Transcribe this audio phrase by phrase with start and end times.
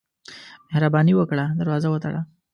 [0.69, 2.21] مهرباني وکړه، دروازه وتړه.